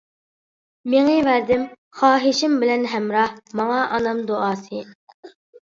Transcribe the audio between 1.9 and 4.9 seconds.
خاھىشىم بىلەن، ھەمراھ ماڭا ئانام دۇئاسى.